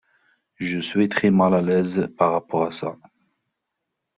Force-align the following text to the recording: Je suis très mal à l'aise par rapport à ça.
Je 0.57 0.79
suis 0.81 1.09
très 1.09 1.29
mal 1.29 1.53
à 1.53 1.61
l'aise 1.61 2.07
par 2.17 2.31
rapport 2.31 2.65
à 2.65 2.71
ça. 2.71 2.97